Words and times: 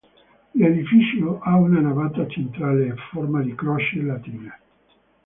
L'edificio 0.53 1.37
ha 1.41 1.57
una 1.57 1.79
navata 1.79 2.25
centrale 2.25 2.89
a 2.89 2.95
forma 3.11 3.43
di 3.43 3.53
croce 3.53 4.01
latina. 4.01 4.59